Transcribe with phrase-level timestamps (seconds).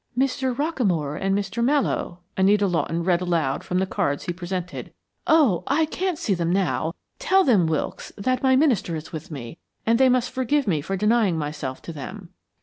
[0.17, 0.51] "Mr.
[0.57, 1.63] Rockamore and Mr.
[1.63, 4.91] Mallowe," Anita Lawton read aloud from the cards he presented.
[5.27, 6.95] "Oh, I can't see them now.
[7.19, 10.97] Tell them, Wilkes, that my minister is with me, and they must forgive me for
[10.97, 12.29] denying myself to them."